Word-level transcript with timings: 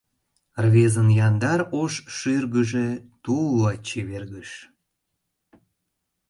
Рвезын 0.63 1.09
яндар 1.27 1.61
ош 1.81 1.93
шӱргыжӧ 2.17 2.87
тулла 3.23 3.73
чевергыш. 3.87 4.51